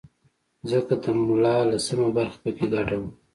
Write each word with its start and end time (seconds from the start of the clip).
ځکه 0.69 0.93
د 1.03 1.05
ملا 1.27 1.57
لسمه 1.71 2.07
برخه 2.17 2.37
په 2.43 2.49
کې 2.57 2.65
ګډه 2.73 2.95
وه. 3.01 3.09